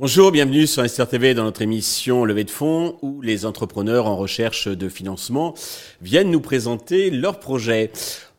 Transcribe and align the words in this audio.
Bonjour, 0.00 0.30
bienvenue 0.30 0.68
sur 0.68 0.88
SRTV 0.88 1.34
dans 1.34 1.42
notre 1.42 1.60
émission 1.60 2.24
Levée 2.24 2.44
de 2.44 2.50
fonds 2.50 2.96
où 3.02 3.20
les 3.20 3.44
entrepreneurs 3.44 4.06
en 4.06 4.16
recherche 4.16 4.68
de 4.68 4.88
financement 4.88 5.54
viennent 6.00 6.30
nous 6.30 6.40
présenter 6.40 7.10
leurs 7.10 7.40
projets. 7.40 7.90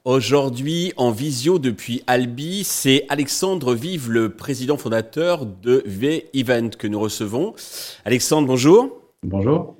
Aujourd'hui, 0.05 0.93
en 0.95 1.11
visio 1.11 1.59
depuis 1.59 2.01
Albi, 2.07 2.63
c'est 2.63 3.05
Alexandre 3.09 3.75
Vive, 3.75 4.09
le 4.09 4.29
président 4.29 4.77
fondateur 4.77 5.45
de 5.45 5.83
V-Event 5.85 6.69
que 6.79 6.87
nous 6.87 6.99
recevons. 6.99 7.53
Alexandre, 8.05 8.47
bonjour. 8.47 9.01
Bonjour. 9.23 9.75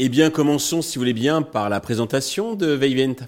Eh 0.00 0.08
bien, 0.08 0.30
commençons, 0.30 0.80
si 0.80 0.96
vous 0.96 1.00
voulez 1.00 1.12
bien, 1.12 1.42
par 1.42 1.68
la 1.68 1.80
présentation 1.80 2.54
de 2.54 2.68
V-Event. 2.68 3.26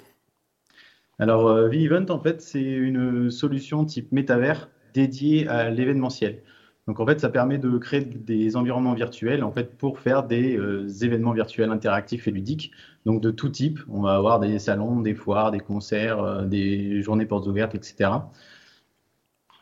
Alors, 1.18 1.48
euh, 1.48 1.66
V-Event, 1.68 2.06
en 2.10 2.20
fait, 2.20 2.40
c'est 2.40 2.62
une 2.62 3.28
solution 3.32 3.84
type 3.84 4.12
métavers 4.12 4.68
dédiée 4.94 5.48
à 5.48 5.68
l'événementiel. 5.68 6.44
Donc 6.86 7.00
en 7.00 7.06
fait, 7.06 7.18
ça 7.18 7.28
permet 7.28 7.58
de 7.58 7.76
créer 7.76 8.02
des 8.02 8.56
environnements 8.56 8.94
virtuels 8.94 9.42
en 9.42 9.50
fait 9.50 9.76
pour 9.78 9.98
faire 9.98 10.22
des 10.22 10.56
euh, 10.56 10.86
événements 11.02 11.32
virtuels 11.32 11.72
interactifs 11.72 12.28
et 12.28 12.30
ludiques. 12.30 12.70
Donc 13.04 13.20
de 13.20 13.32
tout 13.32 13.48
type, 13.48 13.80
on 13.88 14.02
va 14.02 14.14
avoir 14.14 14.38
des 14.38 14.60
salons, 14.60 15.00
des 15.00 15.14
foires, 15.14 15.50
des 15.50 15.58
concerts, 15.58 16.22
euh, 16.22 16.44
des 16.44 17.02
journées 17.02 17.26
portes 17.26 17.48
ouvertes, 17.48 17.74
etc. 17.74 18.10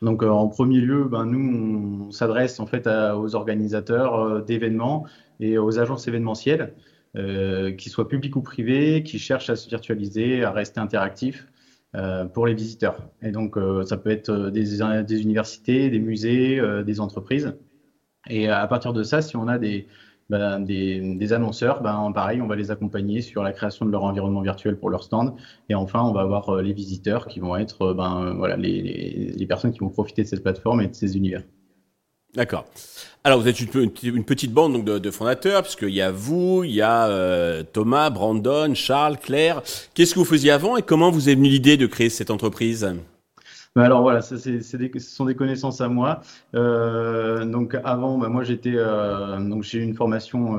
Donc 0.03 0.23
en 0.23 0.47
premier 0.49 0.81
lieu, 0.81 1.05
ben, 1.05 1.25
nous 1.25 2.07
on 2.09 2.11
s'adresse 2.11 2.61
en 2.61 2.67
fait 2.67 2.87
aux 2.87 3.35
organisateurs 3.35 4.45
d'événements 4.45 5.07
et 5.41 5.59
aux 5.59 5.79
agences 5.79 6.07
événementielles, 6.07 6.75
qu'ils 7.77 7.91
soient 7.91 8.09
publics 8.09 8.37
ou 8.37 8.43
privés, 8.43 9.03
qui 9.03 9.19
cherchent 9.19 9.51
à 9.51 9.57
se 9.57 9.69
virtualiser, 9.69 10.45
à 10.45 10.53
rester 10.53 10.81
interactifs. 10.81 11.47
Euh, 11.97 12.27
pour 12.27 12.47
les 12.47 12.53
visiteurs. 12.53 13.09
Et 13.23 13.31
donc, 13.31 13.57
euh, 13.57 13.83
ça 13.83 13.97
peut 13.97 14.11
être 14.11 14.29
euh, 14.29 14.51
des, 14.51 15.23
universités, 15.23 15.89
des 15.89 16.01
musées, 16.01 16.61
des 16.85 17.01
entreprises. 17.01 17.57
Et 18.29 18.49
à 18.49 18.67
partir 18.67 18.93
de 18.93 19.03
ça, 19.03 19.23
si 19.23 19.37
on 19.37 19.49
a 19.49 19.57
des, 19.57 19.87
ben, 20.29 20.67
annonceurs, 21.33 21.81
ben, 21.81 22.13
pareil, 22.13 22.43
on 22.43 22.47
va 22.47 22.57
les 22.57 22.71
accompagner 22.71 23.23
sur 23.23 23.43
la 23.43 23.53
création 23.53 23.87
de 23.87 23.91
leur 23.91 24.05
environnement 24.05 24.43
virtuel 24.43 24.79
pour 24.79 24.91
leur 24.91 25.03
stand. 25.03 25.35
Et 25.71 25.75
enfin, 25.75 26.03
on 26.03 26.13
va 26.13 26.21
avoir 26.21 26.61
les 26.61 26.75
visiteurs 26.75 27.27
qui 27.27 27.41
vont 27.41 27.57
être 27.57 27.95
ben, 27.95 28.37
les, 28.59 29.47
personnes 29.49 29.73
qui 29.73 29.79
vont 29.79 29.89
profiter 29.89 30.23
de 30.25 30.29
cette 30.29 30.43
plateforme 30.43 30.83
et 30.83 30.89
de 30.89 30.95
ces 30.95 31.17
univers. 31.17 31.43
D'accord. 32.35 32.67
Alors, 33.25 33.41
vous 33.41 33.49
êtes 33.49 33.61
une, 33.61 34.25
petite 34.25 34.53
bande 34.53 34.73
donc, 34.73 34.85
de, 34.85 35.11
fondateurs, 35.11 35.63
puisqu'il 35.63 35.91
y 35.91 36.03
a 36.03 36.11
vous, 36.11 36.63
il 36.65 36.73
y 36.73 36.83
a 36.83 37.07
euh, 37.07 37.63
Thomas, 37.63 38.11
Brandon, 38.11 38.75
Charles, 38.75 39.19
Claire. 39.19 39.63
Qu'est-ce 39.95 40.15
que 40.15 40.19
vous 40.19 40.25
faisiez 40.25 40.51
avant 40.51 40.77
et 40.77 40.83
comment 40.83 41.11
vous 41.11 41.29
est 41.29 41.35
venue 41.35 41.49
l'idée 41.49 41.77
de 41.77 41.87
créer 41.87 42.11
cette 42.11 42.31
entreprise? 42.31 42.95
Ben 43.77 43.83
alors 43.83 44.03
voilà, 44.03 44.23
ce 44.23 44.37
sont 44.99 45.25
des 45.25 45.35
connaissances 45.35 45.81
à 45.81 45.89
moi. 45.89 46.21
Euh, 46.55 47.45
donc 47.45 47.77
avant, 47.85 48.19
ben 48.19 48.29
moi 48.29 48.43
j'étais, 48.43 48.75
euh, 48.75 49.39
donc 49.39 49.63
j'ai 49.63 49.79
une 49.79 49.95
formation 49.95 50.59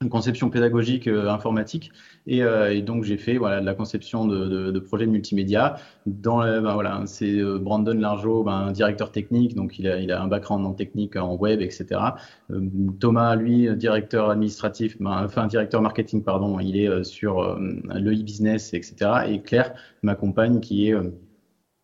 une 0.00 0.10
conception 0.10 0.48
pédagogique 0.48 1.08
euh, 1.08 1.28
informatique. 1.28 1.90
Et, 2.28 2.44
euh, 2.44 2.72
et, 2.72 2.82
donc 2.82 3.02
j'ai 3.02 3.16
fait 3.16 3.36
voilà 3.36 3.60
de 3.60 3.66
la 3.66 3.74
conception 3.74 4.26
de, 4.26 4.46
de, 4.46 4.70
de 4.70 4.78
projets 4.78 5.06
multimédia. 5.06 5.76
Dans 6.06 6.38
ben, 6.38 6.72
voilà 6.74 7.02
c'est 7.06 7.40
euh, 7.40 7.58
Brandon 7.58 7.94
Largeau 7.98 8.44
ben, 8.44 8.70
directeur 8.70 9.10
technique. 9.10 9.56
Donc 9.56 9.80
il 9.80 9.88
a, 9.88 9.98
il 9.98 10.12
a 10.12 10.22
un 10.22 10.28
background 10.28 10.64
en 10.64 10.72
technique 10.72 11.16
en 11.16 11.34
web 11.34 11.60
etc 11.60 12.00
Thomas 13.00 13.34
lui 13.34 13.74
directeur 13.76 14.30
administratif 14.30 14.96
ben, 15.00 15.24
enfin 15.24 15.48
directeur 15.48 15.82
marketing 15.82 16.22
pardon 16.22 16.60
il 16.60 16.76
est 16.76 17.04
sur 17.04 17.58
le 17.58 18.12
e-business 18.12 18.74
etc 18.74 19.10
et 19.28 19.42
Claire 19.42 19.74
ma 20.02 20.14
compagne 20.14 20.60
qui 20.60 20.88
est 20.88 20.94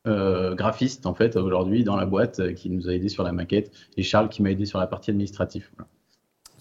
euh, 0.06 0.55
graphiste 0.55 1.06
en 1.06 1.15
fait 1.15 1.37
aujourd'hui 1.37 1.83
dans 1.83 1.97
la 1.97 2.06
boîte 2.06 2.55
qui 2.55 2.71
nous 2.71 2.89
a 2.89 2.93
aidé 2.93 3.09
sur 3.09 3.25
la 3.25 3.33
maquette. 3.33 3.72
Et 3.97 4.03
Charles 4.03 4.28
qui 4.28 4.43
m'a 4.43 4.50
aidé 4.50 4.67
sur 4.67 4.78
la 4.78 4.87
partie 4.87 5.11
administrative. 5.11 5.71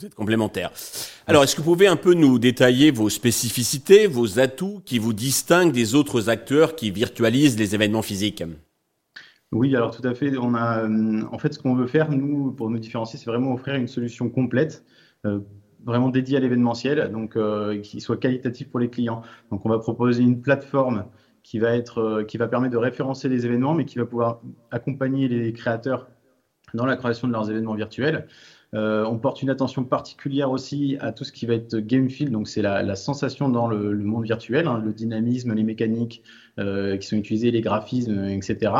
Vous 0.03 0.07
êtes 0.07 0.15
complémentaires. 0.15 0.73
Alors, 1.27 1.45
est-ce 1.45 1.55
que 1.55 1.61
vous 1.61 1.71
pouvez 1.71 1.87
un 1.87 1.95
peu 1.95 2.13
nous 2.13 2.37
détailler 2.37 2.91
vos 2.91 3.07
spécificités, 3.07 4.05
vos 4.05 4.37
atouts 4.37 4.81
qui 4.83 4.99
vous 4.99 5.13
distinguent 5.13 5.71
des 5.71 5.95
autres 5.95 6.29
acteurs 6.29 6.75
qui 6.75 6.91
virtualisent 6.91 7.57
les 7.57 7.73
événements 7.73 8.01
physiques? 8.01 8.43
Oui, 9.53 9.73
alors 9.77 9.95
tout 9.95 10.05
à 10.05 10.13
fait. 10.13 10.35
On 10.37 10.55
a, 10.55 10.89
en 11.31 11.37
fait, 11.37 11.53
ce 11.53 11.59
qu'on 11.59 11.73
veut 11.73 11.87
faire, 11.87 12.11
nous, 12.11 12.51
pour 12.51 12.69
nous 12.69 12.79
différencier, 12.79 13.17
c'est 13.17 13.29
vraiment 13.29 13.53
offrir 13.53 13.75
une 13.75 13.87
solution 13.87 14.29
complète. 14.29 14.83
Euh, 15.25 15.39
vraiment 15.85 16.09
dédiée 16.09 16.35
à 16.35 16.41
l'événementiel, 16.41 17.09
donc 17.09 17.37
euh, 17.37 17.79
qui 17.79 18.01
soit 18.01 18.17
qualitative 18.17 18.67
pour 18.67 18.81
les 18.81 18.89
clients. 18.89 19.21
Donc 19.51 19.65
on 19.65 19.69
va 19.69 19.79
proposer 19.79 20.21
une 20.21 20.41
plateforme 20.41 21.05
qui 21.43 21.59
va 21.59 21.77
être, 21.77 21.99
euh, 21.99 22.23
qui 22.25 22.37
va 22.37 22.49
permettre 22.49 22.73
de 22.73 22.77
référencer 22.77 23.29
les 23.29 23.45
événements, 23.45 23.73
mais 23.73 23.85
qui 23.85 23.99
va 23.99 24.05
pouvoir 24.05 24.41
accompagner 24.69 25.29
les 25.29 25.53
créateurs 25.53 26.09
dans 26.73 26.85
la 26.85 26.97
création 26.97 27.27
de 27.29 27.33
leurs 27.33 27.49
événements 27.49 27.75
virtuels. 27.75 28.27
Euh, 28.73 29.05
on 29.05 29.19
porte 29.19 29.41
une 29.41 29.49
attention 29.49 29.83
particulière 29.83 30.49
aussi 30.49 30.97
à 30.99 31.11
tout 31.11 31.23
ce 31.23 31.31
qui 31.31 31.45
va 31.45 31.53
être 31.53 31.77
game 31.77 32.09
feel, 32.09 32.31
donc 32.31 32.47
c'est 32.47 32.61
la, 32.61 32.95
sensation 32.95 33.49
dans 33.49 33.67
le, 33.67 33.93
monde 33.95 34.23
virtuel, 34.23 34.67
hein, 34.67 34.81
le 34.83 34.93
dynamisme, 34.93 35.53
les 35.53 35.63
mécaniques 35.63 36.23
euh, 36.59 36.97
qui 36.97 37.07
sont 37.07 37.17
utilisées, 37.17 37.51
les 37.51 37.61
graphismes, 37.61 38.25
etc. 38.25 38.71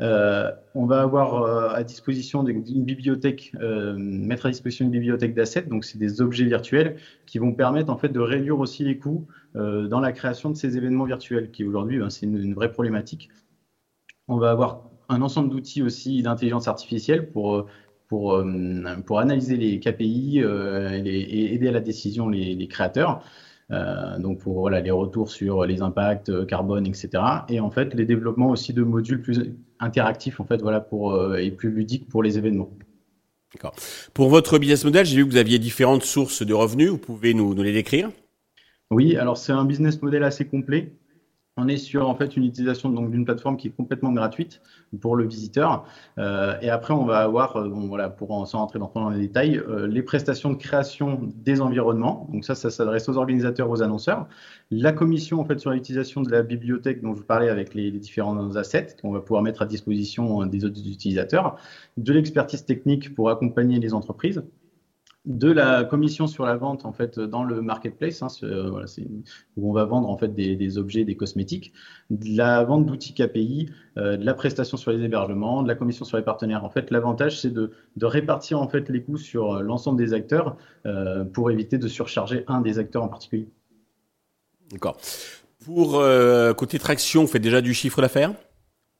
Euh, 0.00 0.50
on 0.74 0.84
va 0.84 1.00
avoir 1.00 1.74
à 1.74 1.82
disposition 1.84 2.46
une 2.46 2.84
bibliothèque, 2.84 3.52
mettre 3.96 4.46
à 4.46 4.50
disposition 4.50 4.84
une 4.84 4.90
bibliothèque 4.90 5.34
d'assets, 5.34 5.62
donc 5.62 5.84
c'est 5.84 5.98
des 5.98 6.20
objets 6.20 6.44
virtuels 6.44 6.96
qui 7.24 7.38
vont 7.38 7.52
permettre 7.52 7.90
en 7.90 7.96
fait 7.96 8.10
de 8.10 8.20
réduire 8.20 8.58
aussi 8.58 8.84
les 8.84 8.98
coûts 8.98 9.26
dans 9.54 10.00
la 10.00 10.12
création 10.12 10.50
de 10.50 10.56
ces 10.56 10.76
événements 10.76 11.04
virtuels, 11.04 11.50
qui 11.50 11.64
aujourd'hui 11.64 11.98
ben, 11.98 12.10
c'est 12.10 12.26
une, 12.26 12.54
vraie 12.54 12.72
problématique. 12.72 13.30
On 14.28 14.36
va 14.36 14.50
avoir 14.50 14.90
un 15.08 15.22
ensemble 15.22 15.50
d'outils 15.50 15.82
aussi 15.82 16.22
d'intelligence 16.22 16.68
artificielle 16.68 17.30
pour 17.30 17.66
pour, 18.12 18.34
euh, 18.34 18.44
pour 19.06 19.20
analyser 19.20 19.56
les 19.56 19.80
KPI 19.80 20.42
euh, 20.42 21.00
et, 21.02 21.54
aider 21.54 21.68
à 21.68 21.72
la 21.72 21.80
décision 21.80 22.28
les, 22.28 22.68
créateurs. 22.68 23.24
Euh, 23.70 24.18
donc 24.18 24.40
pour 24.40 24.60
voilà, 24.60 24.82
les 24.82 24.90
retours 24.90 25.30
sur 25.30 25.64
les 25.64 25.80
impacts 25.80 26.44
carbone, 26.44 26.86
etc. 26.86 27.08
Et 27.48 27.58
en 27.58 27.70
fait, 27.70 27.94
les 27.94 28.04
développements 28.04 28.50
aussi 28.50 28.74
de 28.74 28.82
modules 28.82 29.22
plus 29.22 29.54
interactifs 29.80 30.40
en 30.40 30.44
fait, 30.44 30.60
voilà, 30.60 30.80
pour, 30.80 31.34
et 31.36 31.50
plus 31.50 31.70
ludiques 31.70 32.06
pour 32.06 32.22
les 32.22 32.36
événements. 32.36 32.68
D'accord. 33.54 33.74
Pour 34.12 34.28
votre 34.28 34.58
business 34.58 34.84
model, 34.84 35.06
j'ai 35.06 35.16
vu 35.16 35.24
que 35.24 35.30
vous 35.30 35.38
aviez 35.38 35.58
différentes 35.58 36.04
sources 36.04 36.42
de 36.44 36.52
revenus. 36.52 36.90
Vous 36.90 36.98
pouvez 36.98 37.32
nous, 37.32 37.54
nous 37.54 37.62
les 37.62 37.72
décrire? 37.72 38.10
Oui, 38.90 39.16
alors 39.16 39.38
c'est 39.38 39.52
un 39.52 39.64
business 39.64 40.02
model 40.02 40.22
assez 40.22 40.44
complet. 40.44 40.92
On 41.58 41.68
est 41.68 41.76
sur 41.76 42.08
en 42.08 42.14
fait 42.14 42.34
une 42.38 42.44
utilisation 42.44 42.88
donc 42.88 43.10
d'une 43.10 43.26
plateforme 43.26 43.58
qui 43.58 43.68
est 43.68 43.72
complètement 43.72 44.10
gratuite 44.12 44.62
pour 45.02 45.16
le 45.16 45.26
visiteur. 45.26 45.84
Euh, 46.16 46.58
et 46.62 46.70
après, 46.70 46.94
on 46.94 47.04
va 47.04 47.18
avoir, 47.18 47.56
euh, 47.56 47.68
bon, 47.68 47.88
voilà, 47.88 48.08
pour 48.08 48.48
s'en 48.48 48.60
rentrer 48.60 48.78
dans, 48.78 49.10
les 49.10 49.20
détails, 49.20 49.58
euh, 49.58 49.86
les 49.86 50.02
prestations 50.02 50.48
de 50.48 50.54
création 50.54 51.20
des 51.22 51.60
environnements. 51.60 52.26
Donc 52.32 52.46
ça, 52.46 52.54
ça 52.54 52.70
s'adresse 52.70 53.06
aux 53.10 53.18
organisateurs, 53.18 53.68
aux 53.68 53.82
annonceurs. 53.82 54.28
La 54.70 54.92
commission 54.92 55.40
en 55.40 55.44
fait 55.44 55.58
sur 55.58 55.72
l'utilisation 55.72 56.22
de 56.22 56.30
la 56.30 56.42
bibliothèque 56.42 57.02
dont 57.02 57.12
je 57.12 57.18
vous 57.20 57.26
parlais 57.26 57.50
avec 57.50 57.74
les, 57.74 57.90
les 57.90 57.98
différents 57.98 58.56
assets 58.56 58.96
qu'on 59.02 59.12
va 59.12 59.20
pouvoir 59.20 59.42
mettre 59.42 59.60
à 59.60 59.66
disposition 59.66 60.46
des 60.46 60.64
autres 60.64 60.80
utilisateurs. 60.80 61.56
De 61.98 62.14
l'expertise 62.14 62.64
technique 62.64 63.14
pour 63.14 63.28
accompagner 63.28 63.78
les 63.78 63.92
entreprises 63.92 64.42
de 65.24 65.52
la 65.52 65.84
commission 65.84 66.26
sur 66.26 66.44
la 66.44 66.56
vente 66.56 66.84
en 66.84 66.92
fait 66.92 67.20
dans 67.20 67.44
le 67.44 67.62
marketplace, 67.62 68.22
hein, 68.22 68.26
euh, 68.42 68.84
où 69.56 69.70
on 69.70 69.72
va 69.72 69.84
vendre 69.84 70.08
en 70.08 70.16
fait 70.16 70.34
des, 70.34 70.78
objets, 70.78 71.04
des 71.04 71.14
cosmétiques, 71.14 71.72
de 72.10 72.36
la 72.36 72.64
vente 72.64 72.86
d'outils 72.86 73.14
KPI, 73.14 73.70
euh, 73.98 74.16
de 74.16 74.24
la 74.24 74.34
prestation 74.34 74.76
sur 74.76 74.90
les 74.90 75.04
hébergements, 75.04 75.62
de 75.62 75.68
la 75.68 75.76
commission 75.76 76.04
sur 76.04 76.16
les 76.16 76.24
partenaires. 76.24 76.64
En 76.64 76.70
fait, 76.70 76.90
l'avantage 76.90 77.40
c'est 77.40 77.52
de, 77.52 77.70
répartir 78.02 78.60
en 78.60 78.68
fait 78.68 78.88
les 78.88 79.02
coûts 79.02 79.16
sur 79.16 79.54
euh, 79.54 79.62
l'ensemble 79.62 79.98
des 79.98 80.12
acteurs 80.12 80.56
pour 81.32 81.50
éviter 81.50 81.78
de 81.78 81.86
surcharger 81.86 82.44
un 82.48 82.60
des 82.60 82.78
acteurs 82.78 83.04
en 83.04 83.08
particulier. 83.08 83.48
D'accord. 84.72 84.96
Pour 85.64 86.02
côté 86.56 86.78
traction, 86.80 87.22
vous 87.22 87.28
faites 87.28 87.42
déjà 87.42 87.60
du 87.60 87.72
chiffre 87.72 88.02
d'affaires? 88.02 88.34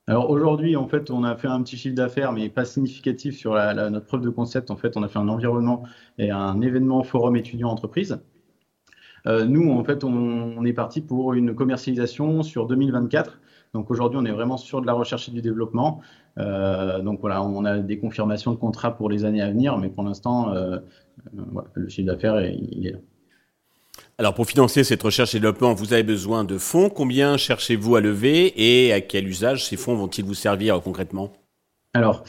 Alors 0.07 0.29
aujourd'hui, 0.29 0.75
en 0.75 0.87
fait, 0.87 1.11
on 1.11 1.23
a 1.23 1.35
fait 1.37 1.47
un 1.47 1.63
petit 1.63 1.77
chiffre 1.77 1.95
d'affaires, 1.95 2.33
mais 2.33 2.49
pas 2.49 2.65
significatif 2.65 3.37
sur 3.37 3.53
la, 3.53 3.89
notre 3.89 4.05
preuve 4.05 4.21
de 4.21 4.29
concept. 4.29 4.69
En 4.69 4.75
fait, 4.75 4.97
on 4.97 5.03
a 5.03 5.07
fait 5.07 5.19
un 5.19 5.29
environnement 5.29 5.83
et 6.17 6.29
un 6.29 6.59
événement 6.61 7.03
forum 7.03 7.37
étudiant 7.37 7.69
entreprise. 7.69 8.19
Euh, 9.27 9.45
nous, 9.45 9.71
en 9.71 9.83
fait, 9.85 10.03
on, 10.03 10.65
est 10.65 10.73
parti 10.73 10.99
pour 10.99 11.33
une 11.33 11.55
commercialisation 11.55 12.43
sur 12.43 12.67
2024. 12.67 13.39
Donc 13.73 13.89
aujourd'hui, 13.91 14.19
on 14.21 14.25
est 14.25 14.31
vraiment 14.31 14.57
sur 14.57 14.81
de 14.81 14.85
la 14.85 14.93
recherche 14.93 15.29
et 15.29 15.31
du 15.31 15.41
développement. 15.41 16.01
Euh, 16.37 17.01
donc 17.01 17.21
voilà, 17.21 17.41
on 17.41 17.63
a 17.63 17.79
des 17.79 17.97
confirmations 17.97 18.51
de 18.51 18.57
contrats 18.57 18.95
pour 18.97 19.09
les 19.09 19.23
années 19.23 19.41
à 19.41 19.49
venir, 19.49 19.77
mais 19.77 19.89
pour 19.89 20.03
l'instant, 20.03 20.51
euh, 20.51 20.79
voilà, 21.33 21.69
le 21.75 21.87
chiffre 21.87 22.07
d'affaires, 22.07 22.41
il 22.41 22.87
est 22.87 22.91
là. 22.91 22.99
Alors 24.19 24.35
pour 24.35 24.45
financer 24.45 24.83
cette 24.83 25.01
recherche 25.01 25.33
et 25.33 25.39
développement, 25.39 25.73
vous 25.73 25.93
avez 25.93 26.03
besoin 26.03 26.43
de 26.43 26.59
fonds. 26.59 26.89
Combien 26.89 27.35
cherchez-vous 27.35 27.95
à 27.95 28.01
lever 28.01 28.53
et 28.55 28.93
à 28.93 29.01
quel 29.01 29.27
usage 29.27 29.65
ces 29.65 29.75
fonds 29.75 29.95
vont-ils 29.95 30.23
vous 30.23 30.35
servir 30.35 30.79
concrètement? 30.81 31.33
Alors, 31.95 32.23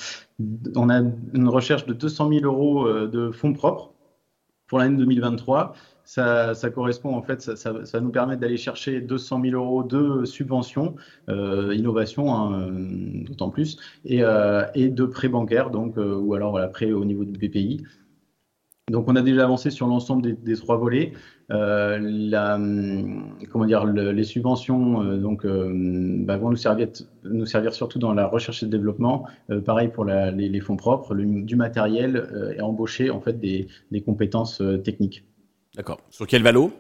on 0.77 0.89
a 0.89 1.01
une 1.35 1.49
recherche 1.49 1.85
de 1.87 1.93
200 1.93 2.31
000 2.31 2.45
euros 2.45 2.87
euh, 2.87 3.07
de 3.07 3.31
fonds 3.31 3.53
propres 3.53 3.93
pour 4.67 4.79
l'année 4.79 4.97
2023 4.97 5.75
ça, 6.05 6.55
correspond 6.75 7.15
en 7.15 7.23
fait, 7.23 7.41
ça, 7.41 7.57
ça, 7.57 8.01
nous 8.01 8.11
permet 8.11 8.37
d'aller 8.37 8.59
chercher 8.59 9.01
200 9.01 9.41
000 9.43 9.55
euros 9.55 9.83
de 9.83 10.27
subventions, 10.27 10.97
euh, 11.31 11.75
innovation 11.75 12.35
hein, 12.35 12.69
d'autant 13.27 13.49
plus, 13.49 13.79
et, 14.05 14.23
euh, 14.23 14.67
et, 14.75 14.89
de 14.89 15.07
prêts 15.07 15.29
bancaires, 15.29 15.71
donc 15.71 15.97
ou 15.97 16.35
alors 16.35 16.51
voilà, 16.51 16.69
prêts 16.69 16.93
au 16.93 17.07
niveau 17.07 17.25
du 17.25 17.33
BPI. 17.33 17.85
Donc 18.91 19.09
on 19.09 19.17
a 19.17 19.23
déjà 19.23 19.45
avancé 19.45 19.71
sur 19.71 19.87
l'ensemble 19.87 20.23
des, 20.23 20.35
des, 20.35 20.57
trois 20.57 20.77
volets. 20.77 21.15
Euh, 21.51 21.99
la, 22.03 22.59
comment 23.51 23.65
dire, 23.65 23.87
le, 23.87 24.13
les 24.13 24.25
subventions 24.25 25.03
euh, 25.03 25.17
donc, 25.17 25.47
euh, 25.47 25.73
bah, 25.73 26.37
vont 26.37 26.51
nous 26.51 26.57
servir, 26.57 26.89
nous 27.25 27.47
servir 27.47 27.73
surtout 27.73 27.99
dans 27.99 28.13
la 28.13 28.27
recherche 28.27 28.63
et 28.63 28.67
le 28.67 28.71
développement. 28.71 29.27
pareil 29.65 29.89
pour 29.89 30.05
la, 30.05 30.31
les, 30.31 30.51
les, 30.51 30.61
fonds 30.61 30.77
propres, 30.77 31.15
le, 31.15 31.43
du 31.43 31.57
matériel 31.57 32.53
et 32.57 32.61
embaucher 32.61 33.09
en 33.09 33.23
fait 33.23 33.41
des, 33.41 33.69
des 33.91 34.03
compétences 34.03 34.63
techniques. 34.85 35.25
D'accord. 35.77 36.01
Sur 36.11 36.27
quel 36.27 36.43
valo? 36.43 36.71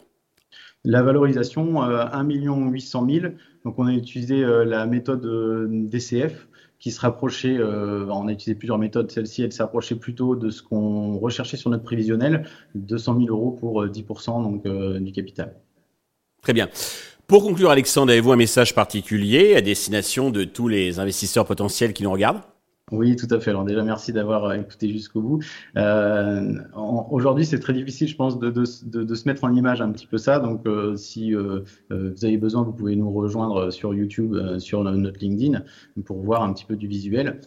La 0.85 1.03
valorisation, 1.03 1.81
1 1.81 2.23
800 2.25 3.09
000. 3.09 3.27
Donc 3.65 3.79
on 3.79 3.87
a 3.87 3.95
utilisé 3.95 4.45
la 4.45 4.85
méthode 4.85 5.27
DCF 5.89 6.49
qui 6.85 6.91
se 6.91 7.01
rapprochait, 7.01 7.57
euh, 7.57 8.05
on 8.11 8.29
a 8.29 8.33
utilisé 8.33 8.55
plusieurs 8.55 8.77
méthodes, 8.77 9.11
celle-ci, 9.11 9.43
elle 9.43 9.55
s'approchait 9.55 9.95
plutôt 9.95 10.37
de 10.37 10.51
ce 10.51 10.63
qu'on 10.63 11.17
recherchait 11.17 11.57
sur 11.57 11.71
notre 11.71 11.83
prévisionnel, 11.83 12.47
200 12.75 13.21
000 13.21 13.29
euros 13.31 13.53
pour 13.53 13.87
10% 13.87 13.89
euh, 13.89 14.43
donc, 14.43 14.67
euh, 14.67 15.01
du 15.01 15.11
capital. 15.11 15.55
Très 16.43 16.53
bien. 16.53 16.69
Pour 17.27 17.43
conclure, 17.43 17.71
Alexandre, 17.71 18.13
avez-vous 18.13 18.33
un 18.33 18.37
message 18.37 18.75
particulier 18.75 19.57
à 19.57 19.63
destination 19.63 20.29
de 20.29 20.45
tous 20.45 20.69
les 20.69 20.99
investisseurs 20.99 21.47
potentiels 21.47 21.95
qui 21.95 22.03
nous 22.03 22.13
regardent? 22.13 22.43
Oui, 22.93 23.17
tout 23.17 23.27
à 23.31 23.41
fait. 23.41 23.51
Alors 23.51 23.65
déjà, 23.65 23.83
merci 23.83 24.13
d'avoir 24.13 24.45
euh, 24.45 24.55
écouté 24.57 24.91
jusqu'au 24.91 25.23
bout. 25.23 25.43
Euh, 25.77 26.55
Aujourd'hui, 27.11 27.47
c'est 27.47 27.59
très 27.59 27.73
difficile, 27.73 28.09
je 28.09 28.17
pense, 28.17 28.39
de, 28.39 28.65
se 28.65 29.29
mettre 29.29 29.45
en 29.45 29.55
image 29.55 29.81
un 29.81 29.91
petit 29.91 30.07
peu 30.07 30.19
ça. 30.19 30.39
Donc, 30.39 30.67
euh, 30.67 30.95
si 30.95 31.33
vous 31.33 32.25
avez 32.25 32.37
besoin, 32.37 32.63
vous 32.63 32.73
pouvez 32.73 32.95
nous 32.95 33.11
rejoindre 33.11 33.71
sur 33.71 33.95
YouTube, 33.95 34.37
sur 34.59 34.85
notre 34.85 35.19
LinkedIn, 35.19 35.63
pour 36.05 36.21
voir 36.21 36.43
un 36.43 36.53
petit 36.53 36.67
peu 36.67 36.77
du 36.77 36.87
visuel. 36.87 37.41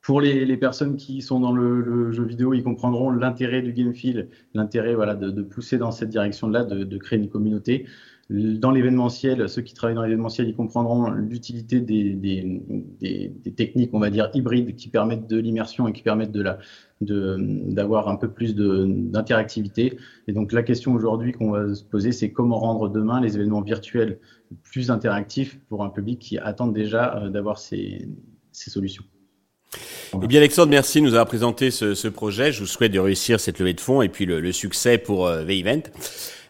Pour 0.00 0.20
les, 0.20 0.56
personnes 0.56 0.96
qui 0.96 1.20
sont 1.20 1.40
dans 1.40 1.52
le, 1.52 1.80
le, 1.80 2.12
jeu 2.12 2.24
vidéo, 2.24 2.54
ils 2.54 2.62
comprendront 2.62 3.10
l'intérêt 3.10 3.60
du 3.60 3.72
game 3.72 3.92
feel, 3.92 4.28
l'intérêt 4.54 4.94
voilà, 4.94 5.16
de, 5.16 5.42
pousser 5.42 5.78
dans 5.78 5.90
cette 5.90 6.10
direction-là, 6.10 6.62
de, 6.62 6.96
créer 6.96 7.18
une 7.18 7.28
communauté 7.28 7.86
dans 8.28 8.72
l'événementiel, 8.72 9.48
ceux 9.48 9.62
qui 9.62 9.72
travaillent 9.72 9.94
dans 9.94 10.02
l'événementiel, 10.02 10.48
ils 10.48 10.56
comprendront 10.56 11.10
l'utilité 11.10 11.80
des, 11.80 12.60
techniques, 13.56 13.90
on 13.92 14.00
va 14.00 14.10
dire, 14.10 14.30
hybrides 14.34 14.74
qui 14.74 14.88
permettent 14.88 15.28
de 15.28 15.38
l'immersion 15.38 15.86
et 15.86 15.92
qui 15.92 16.02
permettent 16.02 16.36
d'avoir 17.00 18.08
un 18.08 18.16
peu 18.16 18.28
plus 18.28 18.56
d'interactivité. 18.56 19.96
Et 20.26 20.32
donc 20.32 20.52
la 20.52 20.64
question 20.64 20.92
aujourd'hui 20.92 21.32
qu'on 21.32 21.52
va 21.52 21.72
se 21.72 21.84
poser, 21.84 22.10
c'est 22.10 22.32
comment 22.32 22.58
rendre 22.58 22.88
demain 22.88 23.20
les 23.20 23.36
événements 23.36 23.62
virtuels 23.62 24.18
plus 24.64 24.90
interactifs 24.90 25.60
pour 25.68 25.84
un 25.84 25.90
public 25.90 26.18
qui 26.18 26.38
attend 26.38 26.66
déjà 26.66 27.16
euh, 27.16 27.30
d'avoir 27.30 27.58
ces 27.58 28.08
solutions. 28.52 29.04
Eh 30.14 30.26
bien, 30.26 30.40
Alexandre, 30.40 30.70
merci 30.70 31.00
de 31.00 31.04
nous 31.04 31.14
avoir 31.14 31.26
présenté 31.26 31.70
ce, 31.70 31.94
ce, 31.94 32.08
projet. 32.08 32.52
Je 32.52 32.60
vous 32.60 32.66
souhaite 32.66 32.92
de 32.92 32.98
réussir 32.98 33.40
cette 33.40 33.58
levée 33.58 33.74
de 33.74 33.80
fonds 33.80 34.02
et 34.02 34.08
puis 34.08 34.26
le, 34.26 34.40
le 34.40 34.52
succès 34.52 34.98
pour 34.98 35.26
euh, 35.26 35.44
V-Event. 35.44 35.82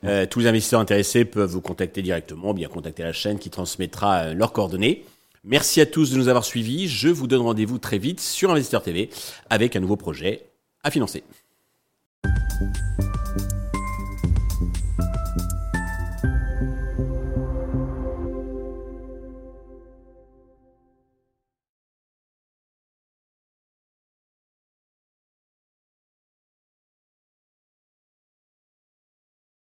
Euh, 0.04 0.26
tous 0.26 0.40
les 0.40 0.46
investisseurs 0.46 0.80
intéressés 0.80 1.24
peuvent 1.24 1.50
vous 1.50 1.60
contacter 1.60 2.02
directement, 2.02 2.54
bien 2.54 2.68
contacter 2.68 3.02
la 3.02 3.12
chaîne 3.12 3.38
qui 3.38 3.50
transmettra 3.50 4.18
euh, 4.18 4.34
leurs 4.34 4.52
coordonnées. 4.52 5.04
Merci 5.44 5.80
à 5.80 5.86
tous 5.86 6.10
de 6.10 6.18
nous 6.18 6.28
avoir 6.28 6.44
suivis. 6.44 6.88
Je 6.88 7.08
vous 7.08 7.26
donne 7.26 7.42
rendez-vous 7.42 7.78
très 7.78 7.98
vite 7.98 8.20
sur 8.20 8.50
Investisseur 8.50 8.82
TV 8.82 9.10
avec 9.48 9.76
un 9.76 9.80
nouveau 9.80 9.96
projet 9.96 10.42
à 10.82 10.90
financer. 10.90 11.22